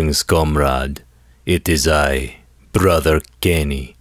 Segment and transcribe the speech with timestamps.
[0.00, 1.02] Greetings, comrade.
[1.44, 2.36] It is I,
[2.72, 3.96] Brother Kenny,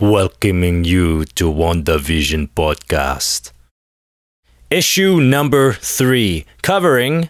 [0.00, 3.52] welcoming you to WandaVision Podcast.
[4.70, 7.28] Issue number three, covering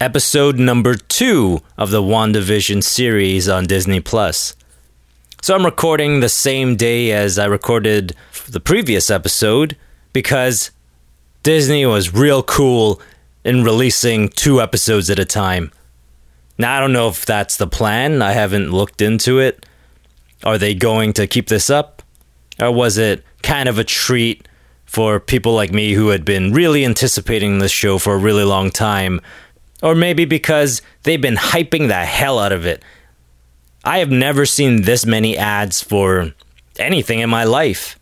[0.00, 4.56] episode number two of the WandaVision series on Disney Plus.
[5.42, 8.16] So I'm recording the same day as I recorded
[8.48, 9.76] the previous episode
[10.14, 10.70] because
[11.42, 13.02] Disney was real cool
[13.44, 15.70] in releasing two episodes at a time.
[16.58, 18.22] Now, I don't know if that's the plan.
[18.22, 19.66] I haven't looked into it.
[20.44, 22.02] Are they going to keep this up?
[22.60, 24.46] Or was it kind of a treat
[24.84, 28.70] for people like me who had been really anticipating this show for a really long
[28.70, 29.20] time?
[29.82, 32.84] Or maybe because they've been hyping the hell out of it.
[33.84, 36.34] I have never seen this many ads for
[36.78, 37.98] anything in my life.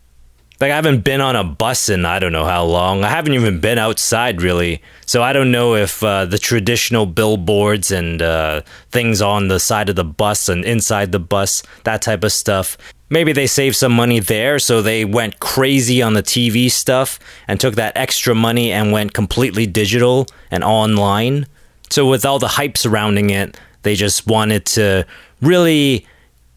[0.61, 3.03] Like I haven't been on a bus in I don't know how long.
[3.03, 4.79] I haven't even been outside really.
[5.07, 9.89] So I don't know if uh, the traditional billboards and uh, things on the side
[9.89, 12.77] of the bus and inside the bus, that type of stuff.
[13.09, 17.59] Maybe they saved some money there, so they went crazy on the TV stuff and
[17.59, 21.47] took that extra money and went completely digital and online.
[21.89, 25.05] So with all the hype surrounding it, they just wanted to
[25.41, 26.05] really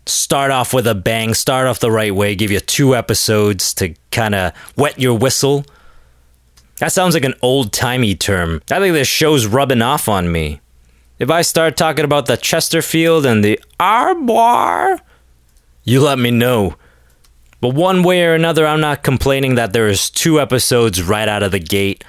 [0.06, 3.94] start off with a bang, start off the right way, give you two episodes to
[4.10, 5.64] kind of wet your whistle.
[6.78, 8.60] That sounds like an old timey term.
[8.70, 10.60] I think this show's rubbing off on me.
[11.18, 15.00] If I start talking about the Chesterfield and the Arbor,
[15.84, 16.74] you let me know.
[17.60, 21.42] But one way or another, I'm not complaining that there is two episodes right out
[21.42, 22.04] of the gate.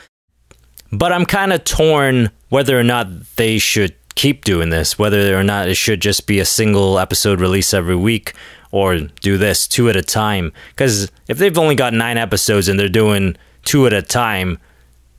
[0.91, 5.43] But I'm kind of torn whether or not they should keep doing this, whether or
[5.43, 8.33] not it should just be a single episode release every week
[8.71, 10.51] or do this two at a time.
[10.69, 14.57] Because if they've only got nine episodes and they're doing two at a time,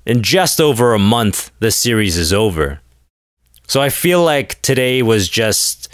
[0.05, 2.81] in just over a month, the series is over.
[3.67, 5.89] So I feel like today was just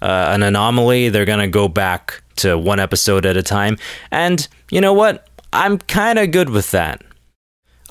[0.00, 1.10] uh, an anomaly.
[1.10, 3.76] They're going to go back to one episode at a time.
[4.10, 5.28] And you know what?
[5.52, 7.02] I'm kind of good with that.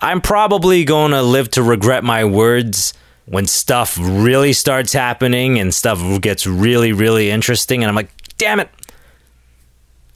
[0.01, 2.94] I'm probably going to live to regret my words
[3.27, 7.83] when stuff really starts happening and stuff gets really, really interesting.
[7.83, 8.69] And I'm like, damn it.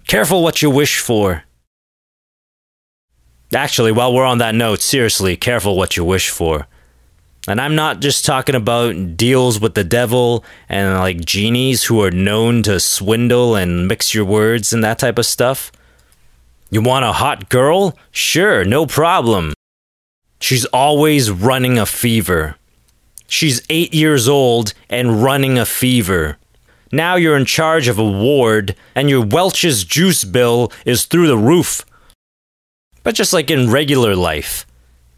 [0.07, 1.43] Careful what you wish for.
[3.53, 6.67] Actually, while we're on that note, seriously, careful what you wish for.
[7.47, 12.11] And I'm not just talking about deals with the devil and like genies who are
[12.11, 15.71] known to swindle and mix your words and that type of stuff.
[16.69, 17.97] You want a hot girl?
[18.11, 19.53] Sure, no problem.
[20.39, 22.55] She's always running a fever.
[23.31, 26.37] She's eight years old and running a fever.
[26.91, 31.37] Now you're in charge of a ward, and your Welch's juice bill is through the
[31.37, 31.85] roof.
[33.03, 34.67] But just like in regular life,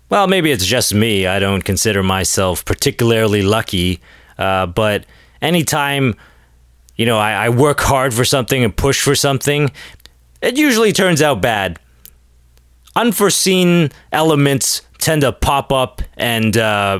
[0.09, 1.25] well, maybe it's just me.
[1.25, 4.00] I don't consider myself particularly lucky.
[4.38, 5.07] Uh, but
[5.41, 6.13] anytime,
[6.95, 9.72] you know, I, I work hard for something and push for something,
[10.40, 11.80] it usually turns out bad.
[12.95, 17.00] Unforeseen elements tend to pop up and uh,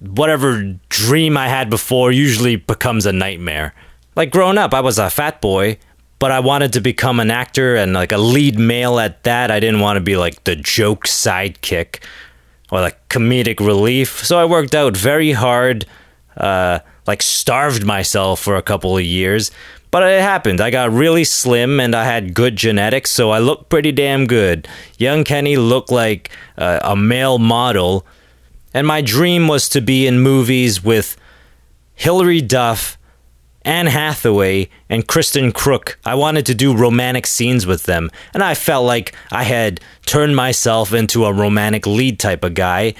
[0.00, 3.74] whatever dream I had before usually becomes a nightmare.
[4.16, 5.78] Like growing up, I was a fat boy,
[6.18, 9.50] but I wanted to become an actor and like a lead male at that.
[9.50, 12.02] I didn't want to be like the joke sidekick
[12.70, 14.24] or like comedic relief.
[14.24, 15.86] So I worked out very hard,
[16.36, 19.50] uh, like starved myself for a couple of years.
[19.90, 20.60] But it happened.
[20.60, 24.68] I got really slim and I had good genetics, so I looked pretty damn good.
[24.98, 28.04] Young Kenny looked like uh, a male model
[28.74, 31.16] and my dream was to be in movies with
[31.94, 32.98] Hilary Duff,
[33.62, 35.96] Anne Hathaway, and Kristin Kreuk.
[36.04, 40.36] I wanted to do romantic scenes with them, and I felt like I had turned
[40.36, 42.94] myself into a romantic lead type of guy.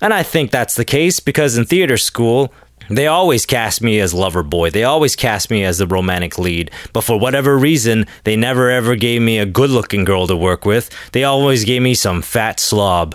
[0.00, 2.52] And I think that's the case because in theater school,
[2.90, 4.70] they always cast me as lover boy.
[4.70, 6.70] They always cast me as the romantic lead.
[6.92, 10.64] But for whatever reason, they never ever gave me a good looking girl to work
[10.64, 10.90] with.
[11.12, 13.14] They always gave me some fat slob.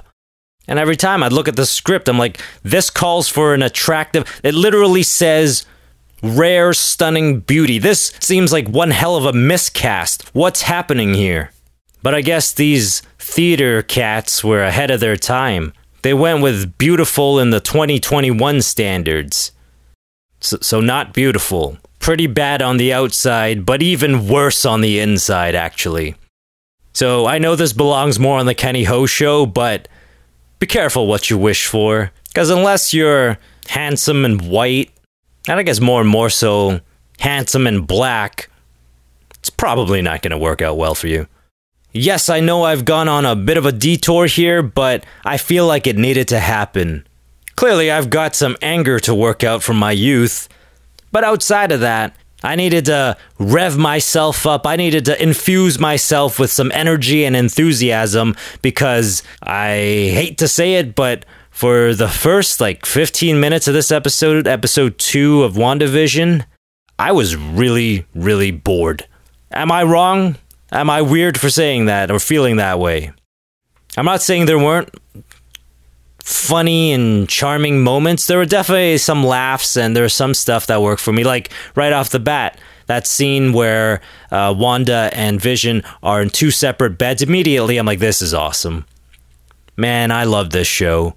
[0.67, 4.41] And every time I'd look at the script, I'm like, this calls for an attractive.
[4.43, 5.65] It literally says
[6.21, 7.79] rare, stunning beauty.
[7.79, 10.29] This seems like one hell of a miscast.
[10.33, 11.51] What's happening here?
[12.03, 15.73] But I guess these theater cats were ahead of their time.
[16.01, 19.51] They went with beautiful in the 2021 standards.
[20.39, 21.77] So, so not beautiful.
[21.99, 26.15] Pretty bad on the outside, but even worse on the inside, actually.
[26.93, 29.87] So I know this belongs more on the Kenny Ho show, but
[30.59, 33.37] be careful what you wish for, because unless you're
[33.67, 34.91] handsome and white,
[35.47, 36.81] and I guess more and more so
[37.19, 38.49] handsome and black,
[39.39, 41.27] it's probably not going to work out well for you.
[41.93, 45.65] Yes, I know I've gone on a bit of a detour here, but I feel
[45.65, 47.07] like it needed to happen.
[47.55, 50.47] Clearly, I've got some anger to work out from my youth.
[51.11, 52.15] But outside of that,
[52.47, 54.65] I needed to rev myself up.
[54.65, 59.71] I needed to infuse myself with some energy and enthusiasm because I
[60.15, 64.97] hate to say it, but for the first like 15 minutes of this episode, episode
[64.97, 66.45] 2 of WandaVision,
[66.97, 69.05] I was really, really bored.
[69.51, 70.37] Am I wrong?
[70.71, 73.11] Am I weird for saying that or feeling that way?
[73.97, 74.95] I'm not saying there weren't
[76.27, 78.27] funny and charming moments.
[78.27, 81.23] There were definitely some laughs and there was some stuff that worked for me.
[81.23, 86.51] Like right off the bat, that scene where uh, Wanda and Vision are in two
[86.51, 87.21] separate beds.
[87.21, 88.85] Immediately, I'm like, this is awesome.
[89.77, 91.15] Man, I love this show.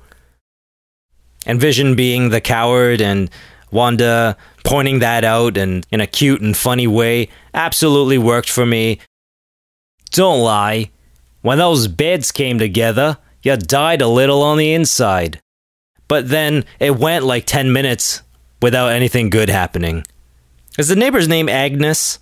[1.44, 3.30] And Vision being the coward and
[3.72, 9.00] Wanda pointing that out and in a cute and funny way absolutely worked for me.
[10.12, 10.90] Don't lie.
[11.42, 15.40] When those beds came together, you died a little on the inside.
[16.08, 18.22] But then it went like 10 minutes
[18.60, 20.04] without anything good happening.
[20.78, 22.18] Is the neighbor's name Agnes?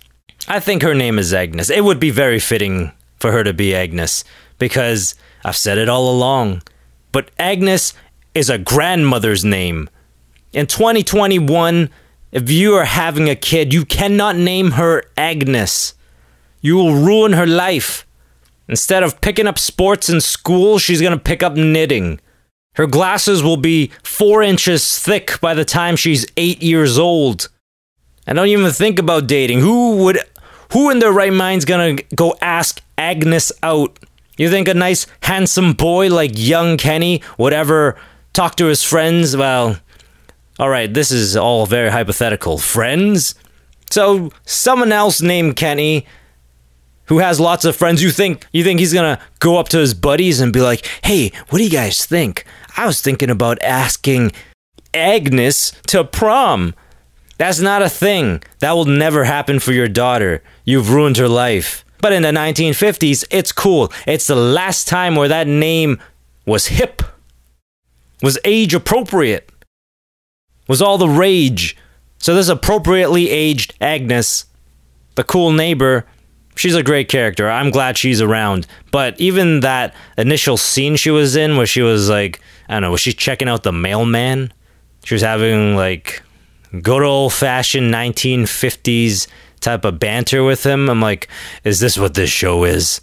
[0.47, 1.69] I think her name is Agnes.
[1.69, 4.23] It would be very fitting for her to be Agnes
[4.57, 6.61] because I've said it all along.
[7.11, 7.93] But Agnes
[8.33, 9.89] is a grandmother's name.
[10.53, 11.89] In 2021,
[12.31, 15.93] if you are having a kid, you cannot name her Agnes.
[16.61, 18.05] You will ruin her life.
[18.69, 22.19] Instead of picking up sports in school, she's going to pick up knitting.
[22.75, 27.49] Her glasses will be four inches thick by the time she's eight years old.
[28.27, 29.59] I don't even think about dating.
[29.61, 30.19] Who would,
[30.71, 33.97] who in their right mind's gonna go ask Agnes out?
[34.37, 37.97] You think a nice, handsome boy like young Kenny would ever
[38.33, 39.35] talk to his friends?
[39.35, 39.79] Well,
[40.59, 42.59] alright, this is all very hypothetical.
[42.59, 43.33] Friends?
[43.89, 46.05] So, someone else named Kenny
[47.09, 49.93] who has lots of friends, you think you think he's gonna go up to his
[49.93, 52.45] buddies and be like, "Hey, what do you guys think?
[52.77, 54.31] I was thinking about asking
[54.93, 56.73] Agnes to prom."
[57.37, 58.43] That's not a thing.
[58.59, 60.43] That will never happen for your daughter.
[60.65, 61.85] You've ruined her life.
[62.01, 63.91] But in the 1950s, it's cool.
[64.05, 65.99] It's the last time where that name
[66.45, 67.01] was hip,
[68.21, 69.49] was age appropriate,
[70.67, 71.75] was all the rage.
[72.17, 74.45] So, this appropriately aged Agnes,
[75.15, 76.05] the cool neighbor,
[76.59, 77.49] she's a great character.
[77.49, 78.67] I'm glad she's around.
[78.91, 82.91] But even that initial scene she was in where she was like, I don't know,
[82.91, 84.51] was she checking out the mailman?
[85.05, 86.21] She was having like
[86.81, 89.27] good old fashioned 1950s
[89.61, 90.89] type of banter with him.
[90.89, 91.29] I'm like,
[91.63, 92.99] is this what this show is?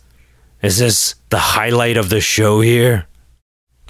[0.62, 3.06] Is this the highlight of the show here?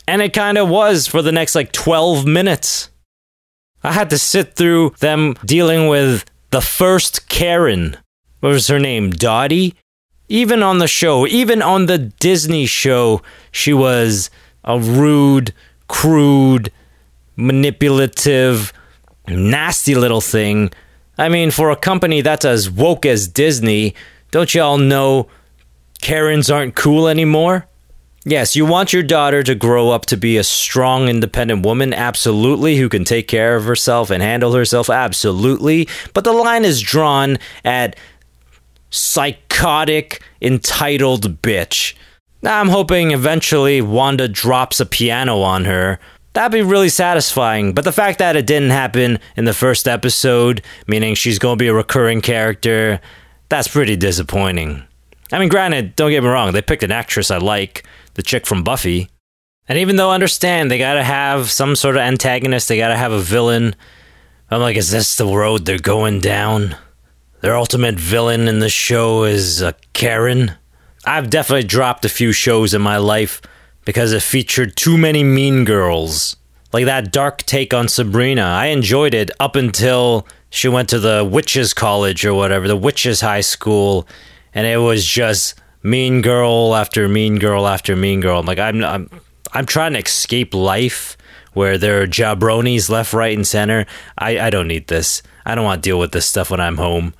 [0.06, 2.90] And it kind of was for the next like 12 minutes.
[3.82, 7.96] I had to sit through them dealing with the first Karen
[8.46, 9.10] what was her name?
[9.10, 9.74] Dottie?
[10.28, 13.20] Even on the show, even on the Disney show,
[13.50, 14.30] she was
[14.62, 15.52] a rude,
[15.88, 16.70] crude,
[17.34, 18.72] manipulative,
[19.26, 20.70] nasty little thing.
[21.18, 23.96] I mean, for a company that's as woke as Disney,
[24.30, 25.26] don't y'all know
[26.00, 27.66] Karens aren't cool anymore?
[28.24, 32.76] Yes, you want your daughter to grow up to be a strong, independent woman, absolutely,
[32.76, 35.88] who can take care of herself and handle herself, absolutely.
[36.14, 37.96] But the line is drawn at
[38.96, 41.94] psychotic, entitled bitch.
[42.42, 45.98] Now, I'm hoping eventually Wanda drops a piano on her.
[46.32, 50.62] That'd be really satisfying, but the fact that it didn't happen in the first episode,
[50.86, 53.00] meaning she's gonna be a recurring character,
[53.48, 54.82] that's pretty disappointing.
[55.32, 57.84] I mean, granted, don't get me wrong, they picked an actress I like,
[58.14, 59.08] the chick from Buffy.
[59.68, 63.12] And even though I understand they gotta have some sort of antagonist, they gotta have
[63.12, 63.74] a villain,
[64.50, 66.76] I'm like, is this the road they're going down?
[67.46, 70.56] Their ultimate villain in the show is a Karen.
[71.04, 73.40] I've definitely dropped a few shows in my life
[73.84, 76.34] because it featured too many mean girls.
[76.72, 78.42] Like that dark take on Sabrina.
[78.42, 83.20] I enjoyed it up until she went to the witches college or whatever, the witches
[83.20, 84.08] high school,
[84.52, 88.40] and it was just mean girl after mean girl after mean girl.
[88.40, 89.20] I'm like I'm I'm
[89.52, 91.16] I'm trying to escape life
[91.52, 93.86] where there are jabronis left, right, and center.
[94.18, 95.22] I, I don't need this.
[95.44, 97.14] I don't want to deal with this stuff when I'm home.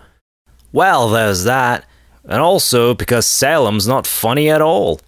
[0.77, 1.87] Well, there's that.
[2.25, 5.01] And also because Salem's not funny at all.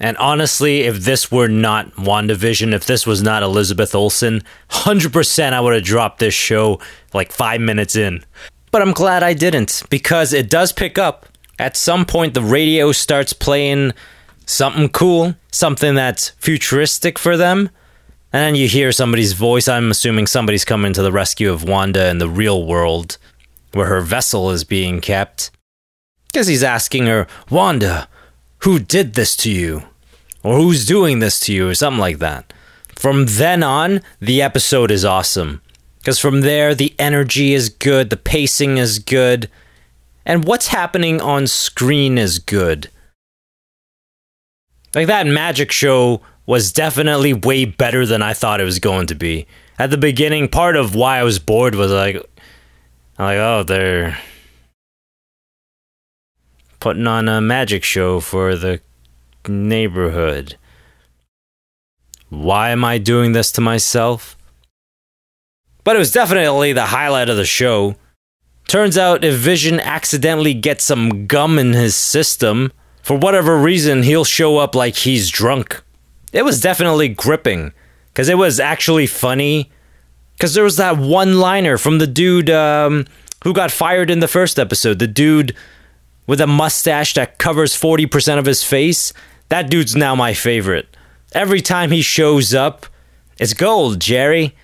[0.00, 5.60] And honestly, if this were not WandaVision, if this was not Elizabeth Olsen, 100% I
[5.60, 6.80] would have dropped this show
[7.12, 8.24] like five minutes in.
[8.72, 11.26] But I'm glad I didn't, because it does pick up.
[11.60, 13.92] At some point, the radio starts playing
[14.44, 17.70] something cool, something that's futuristic for them.
[18.32, 19.68] And then you hear somebody's voice.
[19.68, 23.18] I'm assuming somebody's coming to the rescue of Wanda in the real world
[23.74, 25.50] where her vessel is being kept.
[26.28, 28.08] Because he's asking her, Wanda,
[28.58, 29.82] who did this to you?
[30.42, 31.68] Or who's doing this to you?
[31.68, 32.52] Or something like that.
[32.94, 35.60] From then on, the episode is awesome.
[35.98, 39.48] Because from there, the energy is good, the pacing is good,
[40.26, 42.90] and what's happening on screen is good.
[44.94, 49.14] Like that magic show was definitely way better than I thought it was going to
[49.14, 49.46] be.
[49.78, 52.22] At the beginning, part of why I was bored was like,
[53.16, 54.18] I'm like, oh, they're
[56.80, 58.80] putting on a magic show for the
[59.46, 60.56] neighborhood.
[62.28, 64.36] Why am I doing this to myself?
[65.84, 67.94] But it was definitely the highlight of the show.
[68.66, 74.24] Turns out if Vision accidentally gets some gum in his system, for whatever reason, he'll
[74.24, 75.82] show up like he's drunk.
[76.32, 77.72] It was definitely gripping,
[78.08, 79.70] because it was actually funny.
[80.36, 83.06] Because there was that one liner from the dude um,
[83.44, 84.98] who got fired in the first episode.
[84.98, 85.54] The dude
[86.26, 89.12] with a mustache that covers 40% of his face.
[89.48, 90.96] That dude's now my favorite.
[91.32, 92.86] Every time he shows up,
[93.38, 94.54] it's gold, Jerry.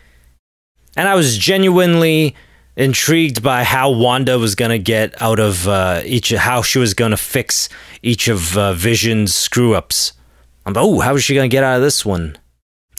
[0.97, 2.35] And I was genuinely
[2.77, 6.95] intrigued by how Wanda was going to get out of uh, each, how she was
[6.95, 7.69] going to fix
[8.03, 10.13] each of uh, Vision's screw ups.
[10.65, 12.39] I'm oh, how is she going to get out of this one?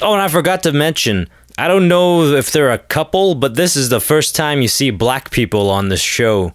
[0.01, 1.29] Oh, and I forgot to mention,
[1.61, 4.89] I don't know if they're a couple, but this is the first time you see
[4.89, 6.53] black people on this show.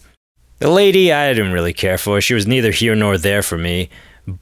[0.58, 2.20] The lady, I didn't really care for.
[2.20, 3.88] She was neither here nor there for me.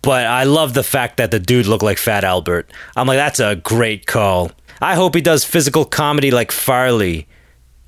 [0.01, 2.71] But I love the fact that the dude looked like Fat Albert.
[2.97, 4.53] I'm like, that's a great call.
[4.81, 7.29] I hope he does physical comedy like Farley.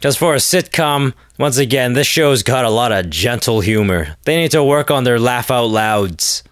[0.00, 4.18] Just for a sitcom, once again, this show's got a lot of gentle humor.
[4.24, 6.42] They need to work on their laugh out louds.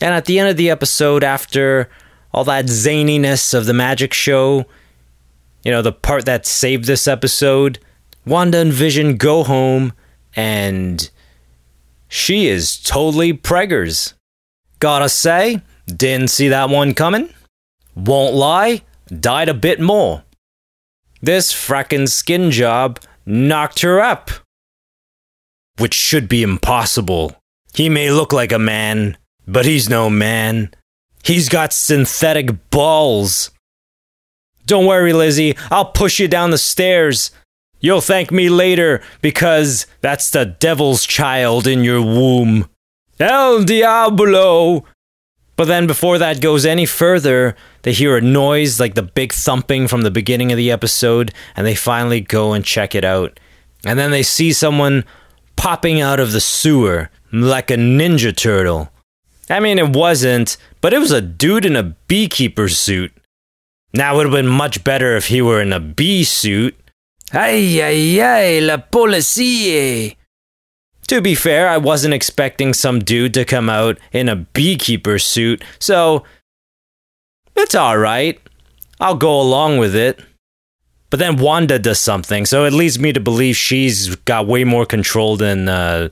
[0.00, 1.90] And at the end of the episode, after
[2.32, 4.66] all that zaniness of the magic show,
[5.64, 7.78] you know, the part that saved this episode,
[8.26, 9.92] Wanda and Vision go home
[10.36, 11.10] and
[12.08, 14.14] she is totally preggers.
[14.78, 17.30] Gotta say, didn't see that one coming.
[17.94, 20.22] Won't lie, died a bit more.
[21.22, 24.30] This frackin' skin job knocked her up.
[25.78, 27.36] Which should be impossible.
[27.72, 29.16] He may look like a man,
[29.46, 30.72] but he's no man.
[31.24, 33.50] He's got synthetic balls.
[34.66, 37.30] Don't worry, Lizzie, I'll push you down the stairs.
[37.80, 42.68] You'll thank me later because that's the devil's child in your womb.
[43.20, 44.84] El Diablo!
[45.56, 49.86] But then, before that goes any further, they hear a noise like the big thumping
[49.86, 53.38] from the beginning of the episode, and they finally go and check it out.
[53.84, 55.04] And then they see someone
[55.54, 58.90] popping out of the sewer like a ninja turtle.
[59.48, 63.12] I mean, it wasn't, but it was a dude in a beekeeper suit.
[63.94, 66.76] Now, it would have been much better if he were in a bee suit.
[67.32, 70.16] Ay, ay, ay, la policie!
[71.06, 75.62] To be fair, I wasn't expecting some dude to come out in a beekeeper suit,
[75.78, 76.24] so
[77.54, 78.40] it's alright.
[79.00, 80.20] I'll go along with it.
[81.10, 84.86] But then Wanda does something, so it leads me to believe she's got way more
[84.86, 86.08] control than uh,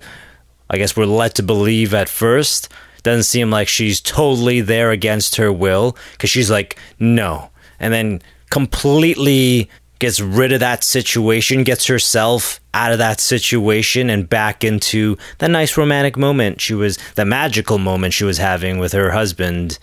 [0.71, 2.69] I guess we're led to believe at first.
[3.03, 7.51] Doesn't seem like she's totally there against her will, because she's like, no.
[7.83, 14.29] And then completely gets rid of that situation, gets herself out of that situation and
[14.29, 18.93] back into the nice romantic moment she was, the magical moment she was having with
[18.93, 19.79] her husband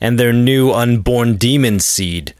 [0.00, 2.34] and their new unborn demon seed.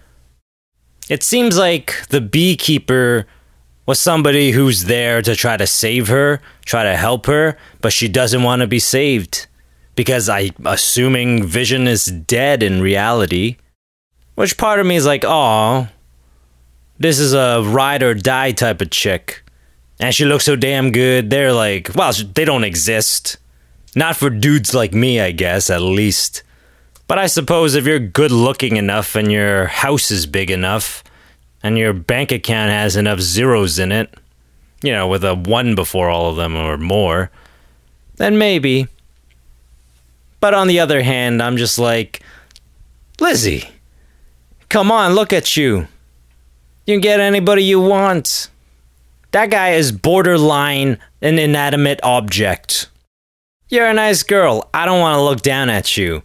[1.09, 3.27] It seems like the beekeeper
[3.87, 8.07] was somebody who's there to try to save her, try to help her, but she
[8.07, 9.47] doesn't want to be saved
[9.95, 13.57] because I assuming Vision is dead in reality.
[14.39, 15.89] Which part of me is like, "Oh,
[16.99, 19.43] this is a ride or die type of chick.
[20.01, 21.31] And she looks so damn good.
[21.31, 23.37] They're like, well, they don't exist.
[23.97, 26.43] Not for dudes like me, I guess, at least.
[27.07, 31.03] But I suppose if you're good looking enough and your house is big enough
[31.63, 34.15] and your bank account has enough zeros in it,
[34.83, 37.31] you know, with a one before all of them or more,
[38.17, 38.87] then maybe.
[40.39, 42.23] But on the other hand, I'm just like,
[43.21, 43.69] Lizzie,
[44.69, 45.89] come on, look at you.
[46.87, 48.49] You can get anybody you want.
[49.33, 52.89] That guy is borderline an inanimate object.
[53.69, 54.71] You're a nice girl.
[54.73, 56.23] I don't want to look down at you.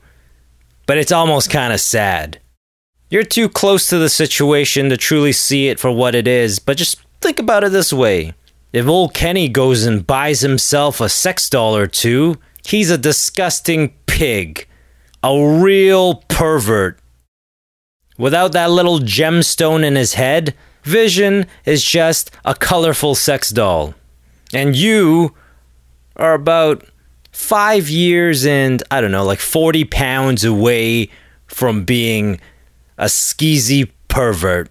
[0.85, 2.39] But it's almost kind of sad.
[3.09, 6.77] You're too close to the situation to truly see it for what it is, but
[6.77, 8.33] just think about it this way.
[8.71, 13.93] If old Kenny goes and buys himself a sex doll or two, he's a disgusting
[14.07, 14.67] pig.
[15.21, 16.99] A real pervert.
[18.17, 20.53] Without that little gemstone in his head,
[20.83, 23.93] Vision is just a colorful sex doll.
[24.53, 25.33] And you
[26.15, 26.85] are about
[27.31, 31.09] five years and, I don't know, like 40 pounds away
[31.47, 32.39] from being
[32.97, 34.69] a skeezy pervert.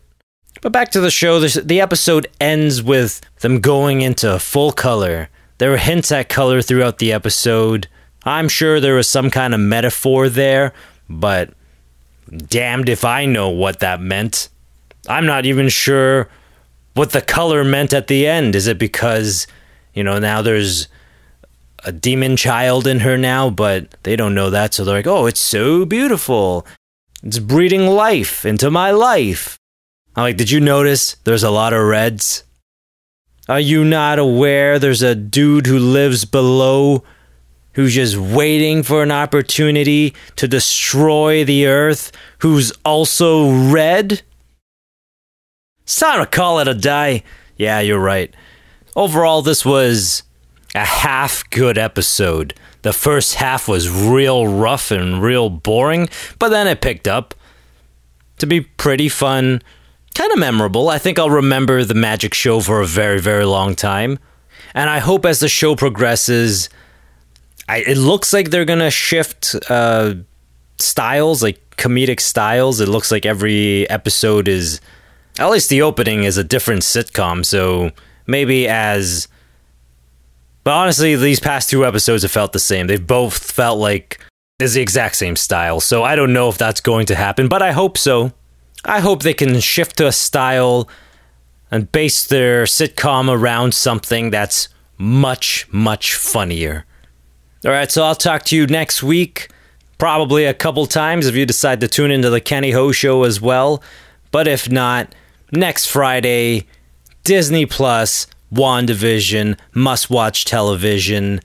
[0.61, 5.29] But back to the show, the episode ends with them going into full color.
[5.59, 7.89] There were hints at color throughout the episode.
[8.25, 10.73] I'm sure there was some kind of metaphor there,
[11.09, 11.53] but
[12.31, 14.49] damned if I know what that meant.
[15.09, 16.29] I'm not even sure
[16.95, 18.55] what the color meant at the end.
[18.55, 19.47] Is it because,
[19.95, 20.89] you know, now there's
[21.85, 25.27] a demon child in her now, but they don't know that, so they're like, oh,
[25.27, 26.67] it's so beautiful.
[27.23, 29.59] It's breathing life into my life.
[30.15, 32.45] I'm like, did you notice there's a lot of reds?
[33.49, 37.03] Are you not aware there's a dude who lives below
[37.75, 44.23] who's just waiting for an opportunity to destroy the earth who's also red?
[45.83, 47.25] It's time to call it a day.
[47.57, 48.35] Yeah, you're right.
[48.95, 50.23] Overall, this was
[50.75, 52.55] a half good episode.
[52.83, 57.35] The first half was real rough and real boring, but then it picked up
[58.39, 59.63] to be pretty fun,
[60.15, 60.89] kind of memorable.
[60.89, 64.19] I think I'll remember the magic show for a very, very long time.
[64.75, 66.69] And I hope as the show progresses,
[67.73, 70.15] I, it looks like they're to shift uh,
[70.79, 72.81] styles, like comedic styles.
[72.81, 74.81] It looks like every episode is,
[75.39, 77.47] at least the opening is a different sitcom.
[77.47, 77.91] So
[78.27, 79.27] maybe as
[80.65, 82.87] but honestly, these past two episodes have felt the same.
[82.87, 84.21] They've both felt like
[84.61, 85.81] it's the exact same style.
[85.81, 88.33] So I don't know if that's going to happen, but I hope so.
[88.85, 90.89] I hope they can shift to a style
[91.71, 96.85] and base their sitcom around something that's much, much funnier.
[97.65, 99.49] All right, so I'll talk to you next week,
[99.97, 103.41] probably a couple times if you decide to tune into the Kenny Ho show as
[103.41, 103.81] well.
[104.33, 105.15] But if not,
[105.53, 106.67] next Friday,
[107.23, 111.41] Disney Plus WandaVision, must watch television.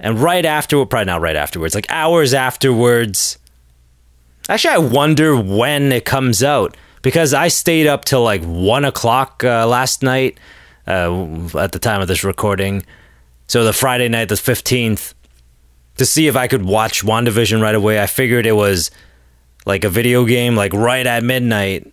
[0.00, 3.38] And right after, probably not right afterwards, like hours afterwards.
[4.48, 9.44] Actually, I wonder when it comes out because I stayed up till like one o'clock
[9.44, 10.40] uh, last night
[10.88, 12.84] uh, at the time of this recording.
[13.46, 15.14] So the Friday night, the 15th,
[15.96, 18.00] to see if I could watch WandaVision right away.
[18.00, 18.90] I figured it was
[19.64, 21.92] like a video game, like right at midnight,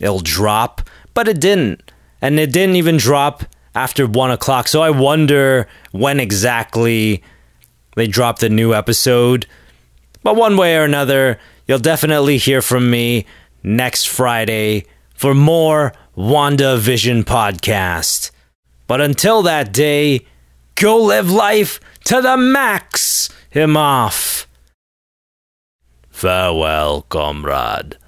[0.00, 3.44] it'll drop, but it didn't and it didn't even drop
[3.74, 4.68] after one o'clock.
[4.68, 7.22] So I wonder when exactly
[7.96, 9.46] they dropped the new episode.
[10.22, 13.26] But one way or another, you'll definitely hear from me
[13.62, 18.30] next Friday for more WandaVision podcast.
[18.86, 20.26] But until that day,
[20.74, 23.28] go live life to the max.
[23.50, 24.46] Him off.
[26.10, 27.98] Farewell, comrade.